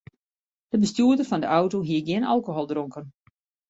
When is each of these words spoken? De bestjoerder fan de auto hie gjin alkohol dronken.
De 0.71 0.77
bestjoerder 0.79 1.25
fan 1.29 1.39
de 1.39 1.45
auto 1.57 1.79
hie 1.87 2.03
gjin 2.07 2.23
alkohol 2.31 2.65
dronken. 2.69 3.05